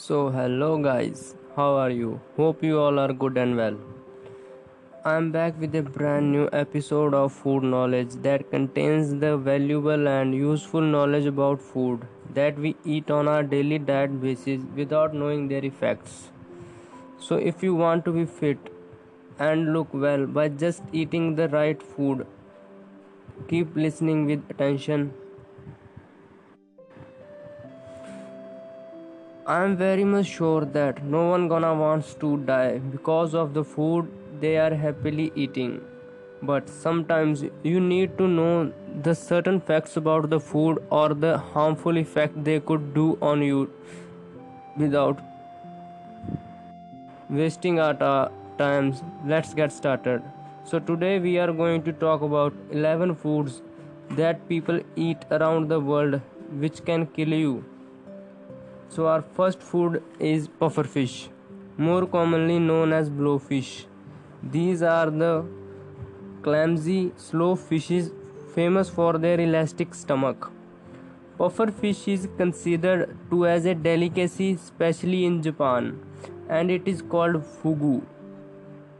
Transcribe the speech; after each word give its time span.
So, 0.00 0.30
hello 0.30 0.78
guys, 0.78 1.34
how 1.56 1.70
are 1.76 1.90
you? 1.90 2.20
Hope 2.36 2.62
you 2.62 2.78
all 2.78 3.00
are 3.00 3.12
good 3.12 3.36
and 3.36 3.56
well. 3.56 3.76
I'm 5.04 5.32
back 5.32 5.58
with 5.60 5.74
a 5.74 5.82
brand 5.82 6.30
new 6.30 6.48
episode 6.52 7.14
of 7.14 7.32
Food 7.32 7.64
Knowledge 7.64 8.12
that 8.26 8.48
contains 8.52 9.12
the 9.16 9.36
valuable 9.36 10.06
and 10.06 10.32
useful 10.32 10.80
knowledge 10.80 11.26
about 11.26 11.60
food 11.60 12.06
that 12.32 12.56
we 12.56 12.76
eat 12.84 13.10
on 13.10 13.26
our 13.26 13.42
daily 13.42 13.80
diet 13.80 14.22
basis 14.22 14.62
without 14.76 15.14
knowing 15.14 15.48
their 15.48 15.64
effects. 15.64 16.28
So, 17.18 17.34
if 17.34 17.64
you 17.64 17.74
want 17.74 18.04
to 18.04 18.12
be 18.12 18.24
fit 18.24 18.72
and 19.40 19.72
look 19.72 19.92
well 19.92 20.26
by 20.26 20.48
just 20.48 20.84
eating 20.92 21.34
the 21.34 21.48
right 21.48 21.82
food, 21.82 22.24
keep 23.48 23.74
listening 23.74 24.26
with 24.26 24.48
attention 24.48 25.12
I 29.52 29.64
am 29.64 29.76
very 29.78 30.04
much 30.04 30.26
sure 30.26 30.66
that 30.72 31.02
no 31.02 31.20
one 31.26 31.48
gonna 31.48 31.74
wants 31.74 32.12
to 32.22 32.36
die 32.48 32.80
because 32.94 33.34
of 33.34 33.54
the 33.54 33.62
food 33.64 34.10
they 34.40 34.58
are 34.58 34.74
happily 34.74 35.32
eating. 35.34 35.80
But 36.42 36.68
sometimes 36.68 37.44
you 37.62 37.80
need 37.80 38.18
to 38.18 38.28
know 38.28 38.70
the 39.04 39.14
certain 39.14 39.58
facts 39.58 39.96
about 39.96 40.28
the 40.28 40.38
food 40.38 40.82
or 40.90 41.14
the 41.14 41.38
harmful 41.38 41.96
effect 41.96 42.44
they 42.44 42.60
could 42.60 42.92
do 42.92 43.06
on 43.22 43.40
you 43.40 43.70
without 44.76 45.24
wasting 47.30 47.80
our 47.80 47.94
ta- 47.94 48.28
times. 48.58 49.02
Let's 49.24 49.54
get 49.54 49.72
started. 49.72 50.22
So 50.64 50.78
today 50.78 51.18
we 51.20 51.38
are 51.38 51.52
going 51.54 51.82
to 51.84 51.96
talk 52.04 52.20
about 52.20 52.52
11 52.70 53.14
foods 53.14 53.62
that 54.10 54.46
people 54.46 54.80
eat 54.94 55.26
around 55.30 55.68
the 55.68 55.80
world 55.80 56.20
which 56.66 56.84
can 56.84 57.06
kill 57.06 57.32
you. 57.46 57.64
So, 58.88 59.06
our 59.06 59.22
first 59.22 59.60
food 59.60 60.02
is 60.18 60.48
pufferfish, 60.48 61.28
more 61.76 62.06
commonly 62.06 62.58
known 62.58 62.92
as 62.92 63.10
blowfish. 63.10 63.84
These 64.42 64.82
are 64.82 65.10
the 65.10 65.44
clumsy, 66.42 67.12
slow 67.16 67.54
fishes 67.54 68.10
famous 68.54 68.88
for 68.88 69.18
their 69.18 69.40
elastic 69.40 69.94
stomach. 69.94 70.50
Pufferfish 71.38 72.08
is 72.12 72.28
considered 72.36 73.16
to 73.30 73.46
as 73.46 73.66
a 73.66 73.74
delicacy, 73.74 74.52
especially 74.54 75.24
in 75.26 75.42
Japan, 75.42 76.00
and 76.48 76.70
it 76.70 76.88
is 76.88 77.02
called 77.02 77.42
fugu. 77.42 78.02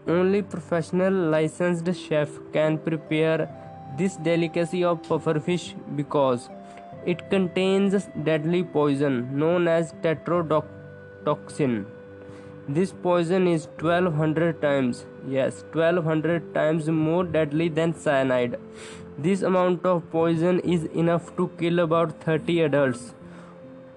Only 0.07 0.43
professional 0.43 1.13
licensed 1.13 1.93
chef 1.95 2.29
can 2.53 2.79
prepare 2.79 3.49
this 3.97 4.17
delicacy 4.17 4.85
of 4.85 5.03
pufferfish 5.03 5.75
because 5.97 6.49
it 7.13 7.21
contains 7.31 8.07
deadly 8.25 8.63
poison 8.63 9.15
known 9.43 9.69
as 9.75 9.93
tetrodotoxin. 10.05 11.77
This 12.69 12.93
poison 12.93 13.47
is 13.49 13.67
1200 13.81 14.61
times, 14.61 15.07
yes, 15.27 15.65
1200 15.73 16.53
times 16.55 16.89
more 16.89 17.25
deadly 17.25 17.69
than 17.71 17.95
cyanide. 17.95 18.57
This 19.17 19.41
amount 19.41 19.87
of 19.87 20.11
poison 20.11 20.61
is 20.61 20.85
enough 21.05 21.35
to 21.39 21.51
kill 21.59 21.79
about 21.81 22.21
30 22.23 22.61
adults. 22.67 23.15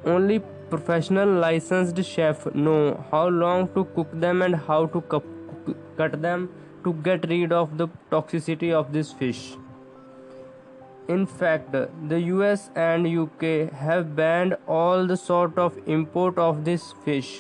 Only 0.05 0.39
professional 0.69 1.29
licensed 1.29 2.01
chefs 2.03 2.47
know 2.53 3.03
how 3.11 3.27
long 3.27 3.67
to 3.73 3.83
cook 3.95 4.09
them 4.13 4.41
and 4.41 4.55
how 4.55 4.85
to 4.85 5.01
cut 5.97 6.21
them 6.21 6.49
to 6.85 6.93
get 7.09 7.27
rid 7.29 7.51
of 7.51 7.77
the 7.77 7.89
toxicity 8.09 8.71
of 8.71 8.93
this 8.93 9.11
fish. 9.11 9.57
In 11.13 11.25
fact, 11.25 11.73
the 12.09 12.19
US 12.31 12.69
and 12.73 13.07
UK 13.21 13.71
have 13.83 14.15
banned 14.15 14.55
all 14.65 15.07
the 15.07 15.17
sort 15.17 15.57
of 15.57 15.77
import 15.85 16.37
of 16.37 16.63
this 16.63 16.93
fish. 17.05 17.31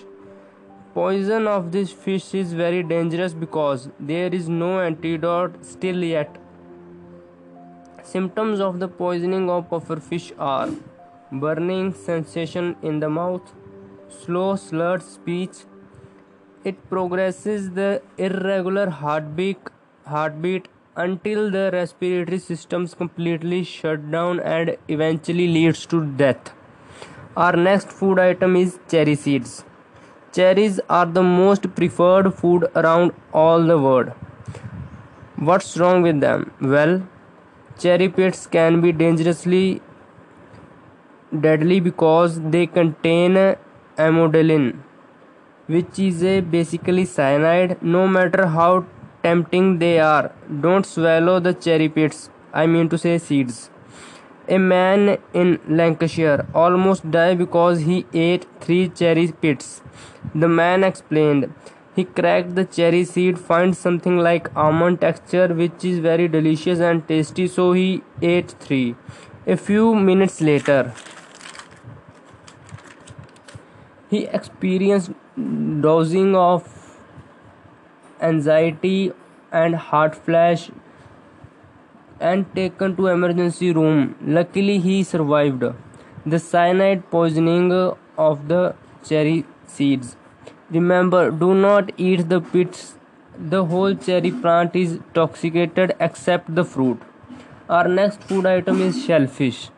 Poison 0.93 1.47
of 1.47 1.71
this 1.71 1.93
fish 2.05 2.33
is 2.39 2.51
very 2.61 2.83
dangerous 2.83 3.33
because 3.33 3.87
there 3.97 4.33
is 4.39 4.49
no 4.49 4.71
antidote 4.81 5.63
still 5.65 6.03
yet. 6.03 6.35
Symptoms 8.03 8.59
of 8.59 8.81
the 8.81 8.89
poisoning 8.89 9.49
of 9.49 9.69
pufferfish 9.69 10.27
are 10.37 10.67
burning 11.31 11.93
sensation 11.93 12.75
in 12.81 12.99
the 12.99 13.09
mouth, 13.09 13.53
slow 14.09 14.57
slurred 14.57 15.01
speech. 15.01 15.63
It 16.65 16.83
progresses 16.89 17.71
the 17.71 18.01
irregular 18.17 18.89
heartbeat, 18.89 19.69
heartbeat 20.05 20.67
until 20.95 21.49
the 21.49 21.69
respiratory 21.71 22.37
systems 22.37 22.93
completely 22.93 23.63
shut 23.63 24.11
down 24.11 24.39
and 24.39 24.75
eventually 24.87 25.47
leads 25.47 25.85
to 25.85 26.05
death. 26.05 26.53
Our 27.37 27.53
next 27.55 27.91
food 27.91 28.19
item 28.19 28.55
is 28.57 28.77
cherry 28.89 29.15
seeds. 29.15 29.63
Cherries 30.33 30.79
are 30.89 31.05
the 31.05 31.23
most 31.23 31.73
preferred 31.75 32.33
food 32.33 32.69
around 32.75 33.13
all 33.33 33.63
the 33.63 33.77
world. 33.77 34.11
What's 35.37 35.77
wrong 35.77 36.01
with 36.01 36.19
them? 36.19 36.51
Well, 36.61 37.07
cherry 37.79 38.09
pits 38.09 38.45
can 38.47 38.81
be 38.81 38.91
dangerously 38.91 39.81
deadly 41.39 41.79
because 41.79 42.39
they 42.41 42.67
contain 42.67 43.55
amygdalin, 43.97 44.79
which 45.67 45.99
is 45.99 46.23
a 46.23 46.41
basically 46.41 47.05
cyanide. 47.05 47.81
No 47.81 48.07
matter 48.07 48.47
how 48.47 48.85
tempting 49.23 49.79
they 49.79 49.99
are. 49.99 50.31
Don't 50.61 50.85
swallow 50.85 51.39
the 51.39 51.53
cherry 51.53 51.89
pits, 51.89 52.29
I 52.53 52.65
mean 52.67 52.89
to 52.89 52.97
say 52.97 53.17
seeds. 53.17 53.69
A 54.47 54.57
man 54.57 55.17
in 55.33 55.59
Lancashire 55.67 56.45
almost 56.53 57.09
died 57.09 57.37
because 57.37 57.81
he 57.81 58.05
ate 58.13 58.45
three 58.59 58.89
cherry 58.89 59.31
pits. 59.31 59.81
The 60.33 60.47
man 60.47 60.83
explained. 60.83 61.53
He 61.95 62.05
cracked 62.05 62.55
the 62.55 62.65
cherry 62.65 63.03
seed, 63.03 63.37
finds 63.37 63.77
something 63.77 64.17
like 64.17 64.55
almond 64.55 65.01
texture, 65.01 65.47
which 65.53 65.83
is 65.83 65.99
very 65.99 66.27
delicious 66.27 66.79
and 66.79 67.07
tasty, 67.07 67.47
so 67.47 67.73
he 67.73 68.01
ate 68.21 68.51
three. 68.59 68.95
A 69.45 69.57
few 69.57 69.93
minutes 69.93 70.39
later, 70.41 70.93
he 74.09 74.25
experienced 74.25 75.11
dozing 75.81 76.35
of 76.35 76.80
anxiety 78.21 79.11
and 79.51 79.75
heart 79.75 80.15
flash 80.15 80.69
and 82.19 82.45
taken 82.55 82.95
to 82.95 83.07
emergency 83.07 83.71
room. 83.73 84.15
Luckily 84.21 84.79
he 84.79 85.03
survived. 85.03 85.63
The 86.25 86.39
cyanide 86.39 87.09
poisoning 87.09 87.71
of 88.17 88.47
the 88.47 88.75
cherry 89.03 89.45
seeds. 89.67 90.15
Remember 90.69 91.31
do 91.31 91.53
not 91.53 91.91
eat 91.97 92.29
the 92.29 92.41
pits. 92.41 92.95
The 93.37 93.65
whole 93.65 93.95
cherry 93.95 94.31
plant 94.31 94.75
is 94.75 94.99
toxicated 95.13 95.95
except 95.99 96.53
the 96.53 96.63
fruit. 96.63 97.01
Our 97.69 97.87
next 97.87 98.23
food 98.23 98.45
item 98.45 98.81
is 98.81 99.03
shellfish. 99.03 99.69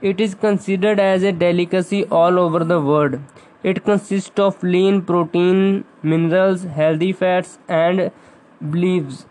It 0.00 0.20
is 0.20 0.34
considered 0.34 1.00
as 1.00 1.22
a 1.22 1.32
delicacy 1.32 2.04
all 2.06 2.38
over 2.38 2.64
the 2.64 2.80
world 2.80 3.20
it 3.62 3.84
consists 3.84 4.38
of 4.38 4.62
lean 4.62 5.02
protein, 5.02 5.84
minerals, 6.02 6.64
healthy 6.64 7.12
fats, 7.12 7.58
and 7.68 8.10
believes 8.70 9.26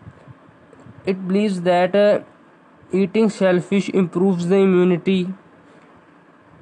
it 1.04 1.26
believes 1.26 1.62
that 1.62 1.96
uh, 1.96 2.20
eating 2.92 3.28
shellfish 3.28 3.88
improves 3.88 4.46
the 4.46 4.56
immunity, 4.56 5.28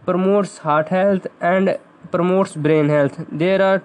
promotes 0.06 0.58
heart 0.58 0.88
health, 0.88 1.26
and 1.40 1.78
promotes 2.10 2.56
brain 2.56 2.88
health. 2.88 3.24
There 3.30 3.60
are 3.62 3.82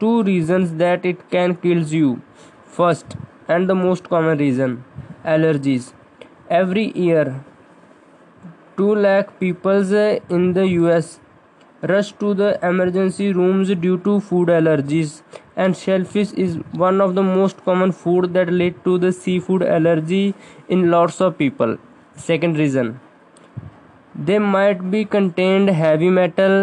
two 0.00 0.22
reasons 0.22 0.74
that 0.74 1.04
it 1.04 1.28
can 1.30 1.56
kill 1.56 1.82
you. 1.82 2.22
First, 2.64 3.16
and 3.46 3.68
the 3.68 3.74
most 3.74 4.08
common 4.08 4.38
reason, 4.38 4.84
allergies. 5.24 5.92
Every 6.48 6.90
year, 6.98 7.44
2 8.76 8.94
lakh 8.94 9.38
people 9.38 9.94
uh, 9.94 10.18
in 10.28 10.52
the 10.54 10.66
US 10.78 11.20
rush 11.90 12.12
to 12.20 12.32
the 12.34 12.50
emergency 12.66 13.32
rooms 13.32 13.72
due 13.86 13.96
to 14.04 14.18
food 14.28 14.48
allergies 14.48 15.22
and 15.56 15.76
shellfish 15.76 16.32
is 16.44 16.54
one 16.82 17.00
of 17.06 17.14
the 17.14 17.22
most 17.22 17.64
common 17.64 17.92
food 17.92 18.32
that 18.36 18.52
lead 18.60 18.78
to 18.84 18.98
the 18.98 19.12
seafood 19.12 19.62
allergy 19.62 20.34
in 20.68 20.90
lots 20.90 21.20
of 21.20 21.36
people 21.36 21.76
second 22.28 22.62
reason 22.62 22.98
they 24.30 24.38
might 24.38 24.90
be 24.90 25.04
contained 25.16 25.74
heavy 25.82 26.10
metal 26.20 26.56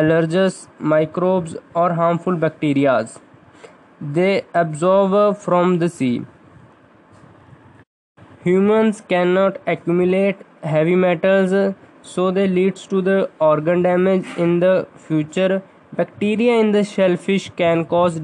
allergens 0.00 0.60
microbes 0.94 1.56
or 1.74 1.88
harmful 2.02 2.36
bacteria 2.44 2.96
they 4.18 4.44
absorb 4.54 5.36
from 5.46 5.78
the 5.78 5.88
sea 5.88 6.14
humans 8.44 9.02
cannot 9.08 9.60
accumulate 9.66 10.46
heavy 10.62 10.96
metals 10.96 11.52
so 12.12 12.30
they 12.38 12.46
leads 12.46 12.86
to 12.94 13.02
the 13.08 13.18
organ 13.50 13.82
damage 13.88 14.30
in 14.46 14.58
the 14.64 14.72
future 15.08 15.62
bacteria 16.00 16.60
in 16.64 16.72
the 16.78 16.84
shellfish 16.92 17.50
can 17.62 17.84
cause 17.96 18.20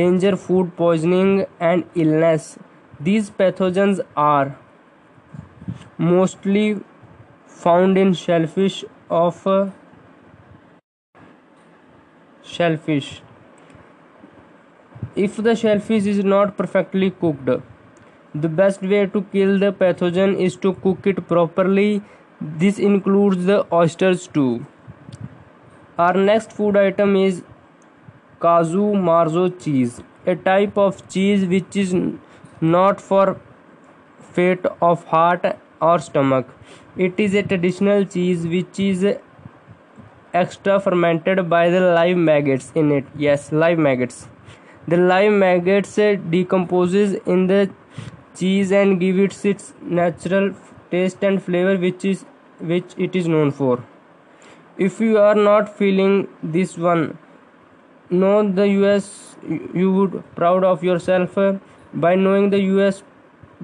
danger 0.00 0.36
food 0.44 0.76
poisoning 0.82 1.32
and 1.70 2.04
illness 2.04 2.52
these 3.08 3.30
pathogens 3.40 4.00
are 4.16 4.56
mostly 5.98 6.66
found 7.46 7.98
in 7.98 8.12
shellfish 8.12 8.84
of 9.10 9.46
uh, 9.46 9.70
shellfish. 12.42 13.22
If 15.14 15.36
the 15.36 15.54
shellfish 15.56 16.04
is 16.04 16.22
not 16.24 16.56
perfectly 16.56 17.10
cooked, 17.10 17.48
the 18.34 18.48
best 18.48 18.82
way 18.82 19.06
to 19.06 19.22
kill 19.32 19.58
the 19.58 19.72
pathogen 19.72 20.38
is 20.38 20.56
to 20.56 20.74
cook 20.74 21.06
it 21.06 21.26
properly. 21.26 22.02
This 22.40 22.78
includes 22.78 23.46
the 23.46 23.66
oysters 23.72 24.26
too. 24.26 24.66
Our 25.98 26.12
next 26.12 26.52
food 26.52 26.76
item 26.76 27.16
is 27.16 27.42
Casu 28.40 28.92
Marzu 28.94 29.58
cheese, 29.62 30.02
a 30.26 30.36
type 30.36 30.76
of 30.76 31.08
cheese 31.08 31.46
which 31.46 31.74
is 31.74 31.94
not 32.60 33.00
for 33.00 33.40
fat 34.20 34.66
of 34.82 35.04
heart 35.04 35.56
or 35.80 35.98
stomach. 35.98 36.46
It 36.98 37.18
is 37.18 37.34
a 37.34 37.42
traditional 37.42 38.04
cheese 38.04 38.46
which 38.46 38.78
is 38.78 39.06
extra 40.34 40.78
fermented 40.78 41.48
by 41.48 41.70
the 41.70 41.80
live 41.80 42.18
maggots 42.18 42.70
in 42.74 42.92
it. 42.92 43.06
Yes, 43.16 43.50
live 43.50 43.78
maggots. 43.78 44.28
The 44.86 44.98
live 44.98 45.32
maggots 45.32 45.96
decomposes 45.96 47.14
in 47.24 47.46
the 47.46 47.70
cheese 48.38 48.72
and 48.72 49.00
give 49.00 49.18
it 49.18 49.42
its 49.42 49.72
natural 49.80 50.54
taste 50.90 51.22
and 51.22 51.42
flavor 51.42 51.76
which 51.76 52.04
is 52.04 52.24
which 52.60 52.94
it 52.96 53.16
is 53.16 53.28
known 53.28 53.50
for. 53.50 53.84
If 54.78 55.00
you 55.00 55.18
are 55.18 55.34
not 55.34 55.74
feeling 55.76 56.28
this 56.42 56.76
one 56.76 57.18
know 58.10 58.50
the 58.60 58.66
us 58.66 59.36
you 59.74 59.92
would 59.92 60.22
proud 60.34 60.64
of 60.64 60.84
yourself 60.84 61.36
uh, 61.38 61.54
by 61.92 62.14
knowing 62.14 62.50
the 62.50 62.58
us 62.58 63.02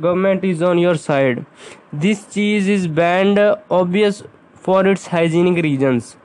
government 0.01 0.45
is 0.45 0.63
on 0.63 0.79
your 0.79 0.97
side. 0.97 1.45
This 1.93 2.27
cheese 2.27 2.69
is 2.69 2.87
banned 2.87 3.39
uh, 3.39 3.57
obvious 3.71 4.23
for 4.55 4.87
its 4.87 5.07
hygienic 5.07 5.63
reasons. 5.63 6.17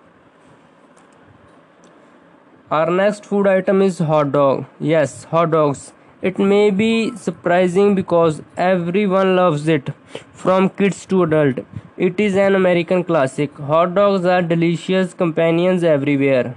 Our 2.71 2.89
next 2.89 3.25
food 3.25 3.47
item 3.47 3.81
is 3.81 3.99
hot 3.99 4.31
dog. 4.31 4.65
Yes 4.79 5.25
hot 5.25 5.51
dogs 5.51 5.93
it 6.21 6.39
may 6.39 6.71
be 6.71 7.15
surprising 7.15 7.93
because 7.93 8.41
everyone 8.57 9.35
loves 9.35 9.67
it, 9.67 9.89
from 10.33 10.69
kids 10.69 11.05
to 11.05 11.23
adult. 11.23 11.59
It 11.95 12.19
is 12.19 12.35
an 12.35 12.55
American 12.55 13.03
classic. 13.03 13.55
Hot 13.57 13.93
dogs 13.93 14.25
are 14.25 14.41
delicious 14.41 15.13
companions 15.13 15.83
everywhere. 15.83 16.55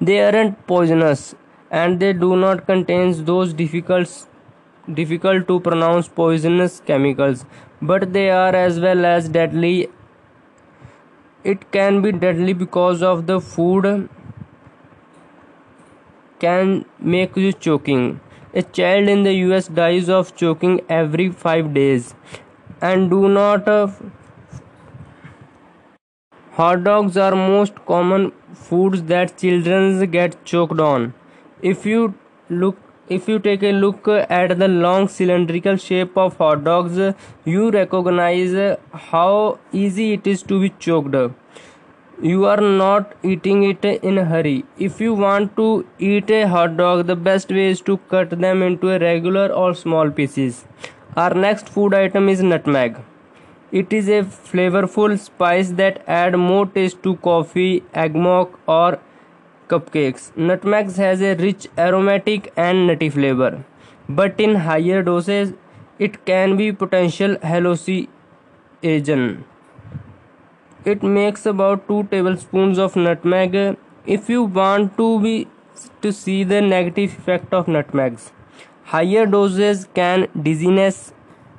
They 0.00 0.20
aren't 0.20 0.66
poisonous 0.66 1.34
and 1.70 2.00
they 2.00 2.12
do 2.12 2.36
not 2.36 2.66
contain 2.66 3.24
those 3.24 3.54
difficult 3.54 4.26
difficult 4.92 5.46
to 5.46 5.60
pronounce 5.60 6.08
poisonous 6.08 6.80
chemicals, 6.80 7.44
but 7.80 8.12
they 8.12 8.30
are 8.30 8.54
as 8.54 8.80
well 8.80 9.04
as 9.06 9.28
deadly. 9.28 9.88
It 11.44 11.70
can 11.72 12.02
be 12.02 12.12
deadly 12.12 12.52
because 12.52 13.02
of 13.02 13.26
the 13.26 13.40
food 13.40 14.08
can 16.38 16.84
make 16.98 17.36
you 17.36 17.52
choking 17.52 18.20
a 18.54 18.62
child 18.62 19.08
in 19.08 19.22
the 19.22 19.34
US 19.48 19.68
dies 19.68 20.08
of 20.08 20.34
choking 20.36 20.80
every 20.88 21.30
5 21.30 21.74
days. 21.74 22.14
And 22.80 23.10
do 23.10 23.28
not 23.28 23.68
uh, 23.68 23.88
Hot 26.54 26.82
dogs 26.84 27.16
are 27.16 27.34
most 27.34 27.76
common 27.86 28.32
foods 28.52 29.04
that 29.04 29.38
children 29.38 30.10
get 30.10 30.34
choked 30.44 30.80
on. 30.86 31.14
If 31.62 31.86
you 31.86 32.12
look 32.48 32.76
if 33.08 33.28
you 33.28 33.38
take 33.38 33.62
a 33.62 33.70
look 33.72 34.08
at 34.08 34.58
the 34.58 34.68
long 34.68 35.08
cylindrical 35.08 35.76
shape 35.76 36.18
of 36.18 36.36
hot 36.36 36.64
dogs, 36.64 36.98
you 37.44 37.70
recognize 37.70 38.76
how 38.92 39.58
easy 39.72 40.12
it 40.12 40.26
is 40.26 40.42
to 40.44 40.60
be 40.60 40.70
choked 40.78 41.16
you 42.22 42.44
are 42.44 42.60
not 42.60 43.14
eating 43.22 43.62
it 43.62 43.84
in 43.84 44.18
a 44.18 44.24
hurry. 44.24 44.64
If 44.78 45.00
you 45.00 45.14
want 45.14 45.56
to 45.56 45.86
eat 45.98 46.30
a 46.30 46.46
hot 46.46 46.76
dog, 46.76 47.06
the 47.06 47.16
best 47.16 47.50
way 47.50 47.70
is 47.70 47.80
to 47.82 47.96
cut 48.08 48.30
them 48.30 48.62
into 48.62 48.90
a 48.90 48.98
regular 48.98 49.48
or 49.48 49.74
small 49.74 50.10
pieces. 50.10 50.64
Our 51.16 51.32
next 51.32 51.68
food 51.68 51.94
item 51.94 52.28
is 52.28 52.42
nutmeg. 52.42 52.98
It 53.72 53.92
is 53.92 54.08
a 54.08 54.24
flavorful 54.24 55.18
spice 55.18 55.70
that 55.70 56.02
add 56.06 56.36
more 56.36 56.66
taste 56.66 57.02
to 57.04 57.16
coffee, 57.16 57.82
eggnog 57.94 58.58
or 58.66 58.98
cupcakes. 59.68 60.36
Nutmeg 60.36 60.92
has 60.96 61.22
a 61.22 61.34
rich 61.36 61.68
aromatic 61.78 62.52
and 62.56 62.86
nutty 62.86 63.08
flavor, 63.08 63.64
but 64.08 64.38
in 64.38 64.56
higher 64.56 65.02
doses 65.02 65.54
it 65.98 66.26
can 66.26 66.56
be 66.56 66.72
potential 66.72 67.36
hallucinogen 67.36 69.44
it 70.84 71.02
makes 71.02 71.46
about 71.46 71.86
2 71.88 72.04
tablespoons 72.04 72.78
of 72.78 72.96
nutmeg. 72.96 73.76
If 74.06 74.28
you 74.28 74.44
want 74.44 74.96
to 74.96 75.20
be 75.20 75.48
to 76.02 76.12
see 76.12 76.42
the 76.44 76.60
negative 76.60 77.16
effect 77.18 77.52
of 77.52 77.68
nutmegs. 77.68 78.32
Higher 78.84 79.26
doses 79.26 79.86
can 79.94 80.26
dizziness 80.42 81.12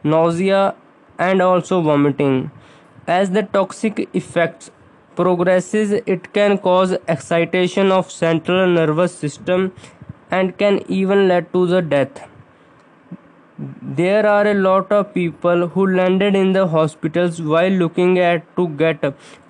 nausea 0.03 0.75
and 1.17 1.41
also 1.41 1.81
vomiting. 1.81 2.51
As 3.07 3.31
the 3.31 3.43
toxic 3.43 4.09
effects 4.13 4.71
progresses 5.15 5.91
it 5.91 6.33
can 6.33 6.57
cause 6.57 6.97
excitation 7.07 7.91
of 7.91 8.11
central 8.11 8.67
nervous 8.67 9.13
system 9.13 9.73
and 10.31 10.57
can 10.57 10.81
even 10.89 11.27
lead 11.27 11.51
to 11.53 11.65
the 11.67 11.81
death 11.81 12.30
there 13.61 14.25
are 14.25 14.47
a 14.47 14.53
lot 14.55 14.91
of 14.91 15.13
people 15.13 15.67
who 15.67 15.85
landed 15.95 16.35
in 16.35 16.51
the 16.53 16.67
hospitals 16.67 17.39
while 17.41 17.69
looking 17.69 18.17
at 18.17 18.55
to 18.55 18.67
get 18.69 19.03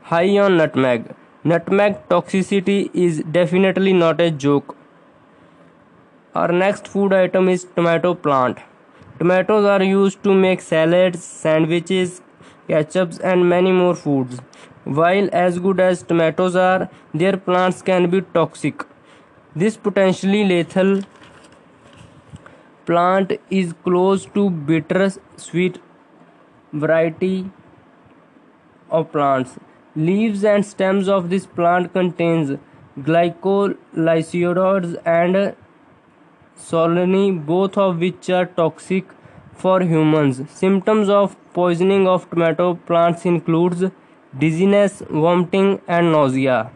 high 0.04 0.38
on 0.38 0.58
nutmeg. 0.58 1.16
Nutmeg 1.46 1.96
toxicity 2.10 2.90
is 2.94 3.24
definitely 3.32 3.94
not 3.94 4.20
a 4.20 4.30
joke. 4.30 4.76
Our 6.36 6.52
next 6.52 6.90
food 6.90 7.14
item 7.14 7.48
is 7.48 7.64
tomato 7.64 8.14
plant. 8.14 8.58
Tomatoes 9.20 9.66
are 9.66 9.84
used 9.84 10.22
to 10.24 10.34
make 10.34 10.60
salads, 10.60 11.24
sandwiches, 11.24 12.22
ketchups 12.68 13.20
and 13.24 13.48
many 13.48 13.72
more 13.72 13.96
foods. 13.96 14.42
While 14.84 15.30
as 15.32 15.60
good 15.60 15.80
as 15.80 16.04
tomatoes 16.04 16.56
are, 16.56 16.90
their 17.14 17.38
plants 17.38 17.82
can 17.82 18.10
be 18.10 18.22
toxic. 18.22 18.84
This 19.56 19.78
potentially 19.78 20.44
lethal 20.44 21.02
plant 22.92 23.34
is 23.62 23.74
close 23.88 24.26
to 24.38 24.50
bitter 24.70 25.10
sweet 25.38 25.80
variety 26.74 27.50
of 28.90 29.12
plants. 29.12 29.58
Leaves 29.96 30.44
and 30.44 30.66
stems 30.66 31.08
of 31.18 31.30
this 31.30 31.46
plant 31.46 31.94
contains 31.94 32.58
glycosides 33.00 34.98
and 35.06 35.56
solanine, 36.58 37.46
both 37.46 37.78
of 37.78 38.00
which 38.00 38.30
are 38.30 38.46
toxic 38.46 39.06
for 39.56 39.82
humans. 39.82 40.44
Symptoms 40.50 41.10
of 41.10 41.36
poisoning 41.54 42.08
of 42.08 42.30
tomato 42.30 42.74
plants 42.76 43.26
includes 43.26 43.84
dizziness, 44.38 45.02
vomiting 45.10 45.82
and 45.88 46.12
nausea. 46.12 46.72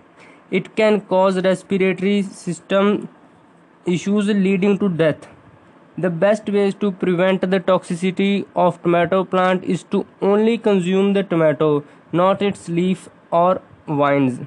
It 0.52 0.76
can 0.76 1.02
cause 1.02 1.44
respiratory 1.44 2.22
system 2.22 3.10
issues 3.86 4.28
leading 4.28 4.78
to 4.80 4.90
death. 4.90 5.28
The 5.98 6.10
best 6.10 6.50
ways 6.50 6.74
to 6.76 6.92
prevent 6.92 7.50
the 7.50 7.60
toxicity 7.60 8.46
of 8.54 8.82
tomato 8.82 9.24
plant 9.24 9.64
is 9.64 9.84
to 9.92 10.06
only 10.22 10.58
consume 10.58 11.14
the 11.14 11.24
tomato, 11.24 11.86
not 12.12 12.42
its 12.42 12.68
leaf 12.68 13.08
or 13.32 13.62
vines. 13.88 14.42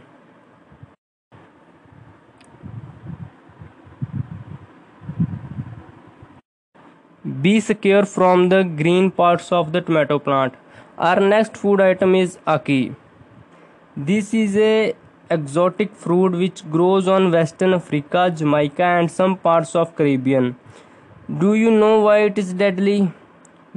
Be 7.40 7.60
secure 7.60 8.04
from 8.04 8.50
the 8.50 8.62
green 8.62 9.10
parts 9.10 9.50
of 9.50 9.72
the 9.72 9.80
tomato 9.80 10.18
plant. 10.18 10.54
Our 10.98 11.20
next 11.20 11.56
food 11.56 11.80
item 11.80 12.14
is 12.14 12.38
ackee. 12.46 12.94
This 13.96 14.34
is 14.34 14.54
a 14.56 14.94
exotic 15.30 15.94
fruit 15.94 16.32
which 16.32 16.70
grows 16.70 17.08
on 17.08 17.30
Western 17.30 17.72
Africa, 17.72 18.30
Jamaica 18.36 18.82
and 18.82 19.10
some 19.10 19.36
parts 19.36 19.74
of 19.74 19.96
Caribbean. 19.96 20.56
Do 21.36 21.52
you 21.52 21.70
know 21.70 22.00
why 22.00 22.20
it 22.20 22.38
is 22.38 22.54
deadly? 22.54 23.12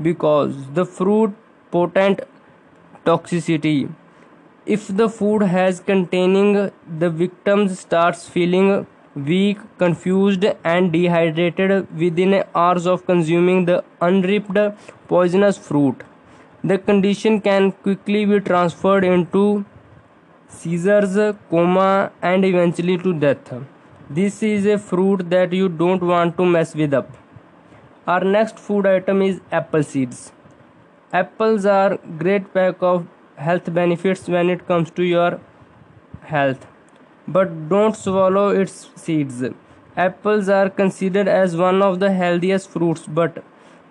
Because 0.01 0.55
the 0.74 0.86
fruit 0.86 1.34
potent 1.70 2.22
toxicity. 3.05 3.93
If 4.65 4.88
the 4.88 5.10
food 5.10 5.41
has 5.41 5.81
containing 5.81 6.72
the 6.88 7.10
victims 7.10 7.77
starts 7.77 8.29
feeling 8.29 8.88
weak, 9.15 9.58
confused 9.77 10.46
and 10.63 10.93
dehydrated 10.93 11.93
within 11.93 12.41
hours 12.55 12.88
of 12.88 13.05
consuming 13.05 13.65
the 13.65 13.84
unripped 14.00 14.58
poisonous 15.10 15.58
fruit. 15.58 16.05
The 16.63 16.77
condition 16.77 17.41
can 17.41 17.74
quickly 17.74 18.24
be 18.24 18.39
transferred 18.39 19.03
into 19.03 19.65
seizures, 20.48 21.36
coma 21.50 22.13
and 22.22 22.46
eventually 22.46 22.98
to 23.00 23.13
death. 23.13 23.53
This 24.10 24.41
is 24.41 24.65
a 24.65 24.77
fruit 24.77 25.29
that 25.29 25.51
you 25.51 25.67
don't 25.67 26.01
want 26.01 26.38
to 26.38 26.46
mess 26.46 26.74
with 26.74 26.93
up. 26.93 27.17
Our 28.08 28.24
next 28.24 28.60
food 28.60 28.86
item 28.86 29.22
is 29.22 29.41
apple 29.51 29.84
seeds. 29.84 30.31
Apples 31.13 31.65
are 31.65 31.98
great 32.17 32.53
pack 32.53 32.75
of 32.81 33.08
health 33.36 33.74
benefits 33.74 34.27
when 34.27 34.50
it 34.50 34.67
comes 34.67 34.91
to 34.91 35.03
your 35.03 35.39
health. 36.22 36.67
but 37.27 37.70
don't 37.70 37.96
swallow 37.96 38.50
its 38.50 38.89
seeds. 38.96 39.43
Apples 39.96 40.50
are 40.50 40.70
considered 40.70 41.27
as 41.27 41.55
one 41.55 41.81
of 41.81 42.00
the 42.00 42.12
healthiest 42.12 42.70
fruits, 42.70 43.05
but 43.08 43.43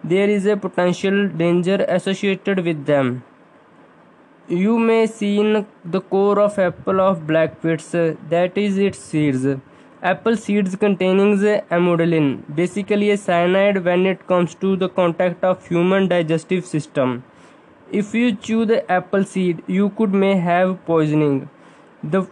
there 0.02 0.28
is 0.28 0.46
a 0.46 0.56
potential 0.56 1.28
danger 1.28 1.84
associated 1.88 2.64
with 2.64 2.86
them. 2.86 3.22
You 4.48 4.78
may 4.78 5.06
see 5.06 5.38
in 5.38 5.66
the 5.84 6.00
core 6.00 6.40
of 6.40 6.58
apple 6.58 7.00
of 7.00 7.26
black 7.26 7.60
pits, 7.62 7.90
that 7.92 8.58
is 8.58 8.78
its 8.78 8.98
seeds. 8.98 9.46
Apple 10.02 10.34
seeds 10.34 10.76
containing 10.76 11.36
amygdalin, 11.36 12.42
basically 12.54 13.10
a 13.10 13.18
cyanide 13.18 13.84
when 13.84 14.06
it 14.06 14.26
comes 14.26 14.54
to 14.54 14.74
the 14.74 14.88
contact 14.88 15.44
of 15.44 15.66
human 15.68 16.08
digestive 16.08 16.64
system. 16.64 17.22
If 17.92 18.14
you 18.14 18.34
chew 18.34 18.64
the 18.64 18.90
apple 18.90 19.24
seed, 19.24 19.62
you 19.66 19.90
could 19.90 20.14
may 20.14 20.36
have 20.36 20.82
poisoning. 20.86 21.50
The 22.02 22.26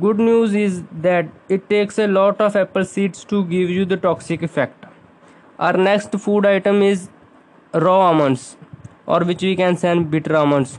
good 0.00 0.20
news 0.20 0.54
is 0.54 0.84
that 0.92 1.26
it 1.48 1.68
takes 1.68 1.98
a 1.98 2.06
lot 2.06 2.40
of 2.40 2.54
apple 2.54 2.84
seeds 2.84 3.24
to 3.24 3.44
give 3.46 3.68
you 3.70 3.84
the 3.84 3.96
toxic 3.96 4.42
effect. 4.42 4.86
Our 5.58 5.72
next 5.72 6.12
food 6.12 6.46
item 6.46 6.82
is 6.82 7.08
raw 7.72 8.00
almonds, 8.02 8.56
or 9.04 9.24
which 9.24 9.42
we 9.42 9.56
can 9.56 9.76
say 9.76 9.98
bitter 9.98 10.36
almonds 10.36 10.78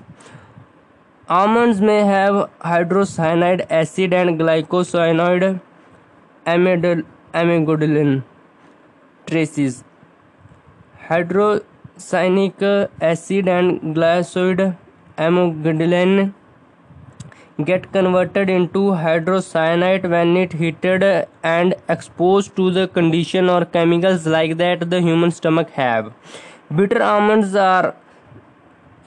Almonds 1.28 1.82
may 1.82 2.06
have 2.06 2.50
hydrocyanide 2.62 3.68
acid 3.70 4.14
and 4.14 4.40
glycosanoid 4.40 5.60
amygdalin 6.54 8.24
traces. 9.28 9.84
Hydrocyanic 11.08 12.90
acid 13.02 13.48
and 13.48 13.96
glycoside 13.96 14.76
amygdalin 15.18 16.34
get 17.66 17.92
converted 17.92 18.50
into 18.50 18.80
hydrocyanide 19.04 20.10
when 20.10 20.38
it 20.38 20.54
heated 20.54 21.04
and 21.44 21.76
exposed 21.90 22.56
to 22.56 22.72
the 22.72 22.88
condition 22.88 23.50
or 23.50 23.66
chemicals 23.66 24.26
like 24.26 24.58
that 24.58 24.90
the 24.90 25.02
human 25.02 25.32
stomach 25.32 25.70
have. 25.72 26.14
Bitter 26.74 27.02
almonds 27.04 27.56
are 27.56 27.96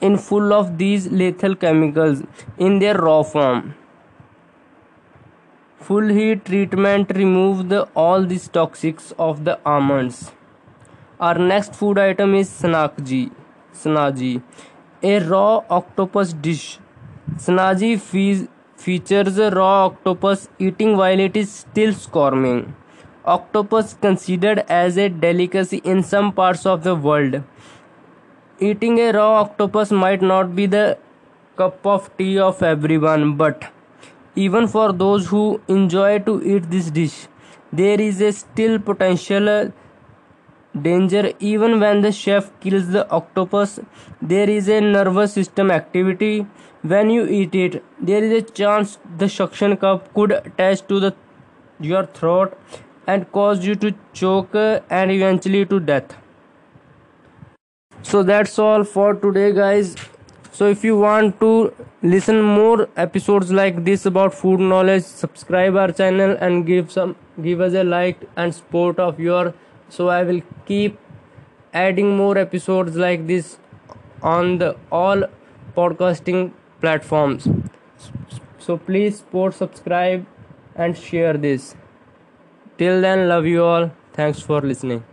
in 0.01 0.17
full 0.17 0.53
of 0.53 0.77
these 0.77 1.07
lethal 1.11 1.55
chemicals 1.55 2.21
in 2.57 2.77
their 2.79 2.95
raw 2.97 3.23
form. 3.23 3.73
Full 5.87 6.07
heat 6.07 6.45
treatment 6.45 7.11
removes 7.15 7.65
the, 7.65 7.83
all 7.93 8.25
these 8.25 8.47
toxics 8.47 9.11
of 9.19 9.43
the 9.43 9.59
almonds. 9.65 10.31
Our 11.19 11.37
next 11.37 11.75
food 11.75 11.97
item 11.97 12.35
is 12.35 12.49
snakji. 12.49 13.31
Snaji, 13.73 14.41
a 15.01 15.19
raw 15.19 15.63
octopus 15.69 16.33
dish. 16.33 16.79
Snaji 17.35 17.99
fe- 17.99 18.47
features 18.77 19.37
a 19.37 19.49
raw 19.51 19.85
octopus 19.87 20.47
eating 20.59 20.95
while 20.95 21.19
it 21.19 21.35
is 21.35 21.51
still 21.51 21.93
squirming. 21.93 22.75
Octopus 23.25 23.95
considered 23.99 24.63
as 24.69 24.97
a 24.97 25.09
delicacy 25.09 25.81
in 25.83 26.03
some 26.03 26.31
parts 26.31 26.65
of 26.65 26.83
the 26.83 26.95
world 26.95 27.41
Eating 28.59 28.99
a 28.99 29.11
raw 29.11 29.41
octopus 29.41 29.91
might 29.91 30.21
not 30.21 30.55
be 30.55 30.65
the 30.65 30.97
cup 31.57 31.85
of 31.85 32.09
tea 32.17 32.37
of 32.39 32.61
everyone, 32.63 33.35
but 33.35 33.63
even 34.35 34.67
for 34.67 34.91
those 34.91 35.27
who 35.27 35.61
enjoy 35.67 36.19
to 36.19 36.41
eat 36.43 36.69
this 36.69 36.89
dish, 36.89 37.27
there 37.71 37.99
is 37.99 38.21
a 38.21 38.31
still 38.31 38.79
potential 38.79 39.71
danger 40.81 41.31
even 41.39 41.79
when 41.79 42.01
the 42.01 42.11
chef 42.11 42.51
kills 42.59 42.87
the 42.89 43.09
octopus. 43.09 43.79
There 44.21 44.49
is 44.49 44.67
a 44.69 44.81
nervous 44.81 45.33
system 45.33 45.69
activity 45.71 46.47
when 46.81 47.09
you 47.09 47.27
eat 47.27 47.53
it. 47.55 47.83
There 47.99 48.23
is 48.23 48.31
a 48.31 48.41
chance 48.41 48.97
the 49.17 49.29
suction 49.29 49.77
cup 49.77 50.13
could 50.13 50.31
attach 50.31 50.87
to 50.87 50.99
the 50.99 51.15
your 51.79 52.05
throat 52.05 52.57
and 53.07 53.31
cause 53.31 53.65
you 53.65 53.75
to 53.75 53.93
choke 54.13 54.55
and 54.55 55.11
eventually 55.11 55.65
to 55.65 55.79
death. 55.79 56.15
So 58.01 58.23
that's 58.23 58.57
all 58.59 58.83
for 58.83 59.13
today 59.13 59.51
guys 59.51 59.95
so 60.57 60.69
if 60.73 60.83
you 60.87 60.97
want 61.03 61.39
to 61.39 61.51
listen 62.15 62.41
more 62.41 62.87
episodes 63.05 63.51
like 63.59 63.83
this 63.89 64.05
about 64.11 64.33
food 64.41 64.65
knowledge 64.73 65.03
subscribe 65.03 65.79
our 65.83 65.91
channel 66.01 66.35
and 66.47 66.65
give 66.71 66.91
some 66.97 67.15
give 67.47 67.61
us 67.67 67.79
a 67.83 67.83
like 67.83 68.27
and 68.35 68.55
support 68.59 68.99
of 69.07 69.19
your 69.27 69.53
so 69.89 70.09
i 70.17 70.21
will 70.31 70.41
keep 70.71 70.99
adding 71.73 72.15
more 72.15 72.37
episodes 72.37 72.95
like 72.95 73.27
this 73.27 73.57
on 74.21 74.57
the 74.59 74.75
all 74.91 75.23
podcasting 75.75 76.51
platforms. 76.81 77.47
So 78.59 78.77
please 78.77 79.17
support 79.17 79.55
subscribe 79.55 80.25
and 80.75 80.97
share 80.97 81.33
this. 81.33 81.75
Till 82.77 83.01
then 83.01 83.27
love 83.27 83.45
you 83.45 83.63
all. 83.63 83.91
Thanks 84.13 84.39
for 84.39 84.61
listening 84.61 85.03